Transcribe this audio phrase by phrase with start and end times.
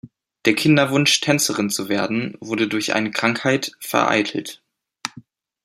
[0.45, 4.63] Der Kinderwunsch, Tänzerin zu werden, wurde durch eine Krankheit vereitelt.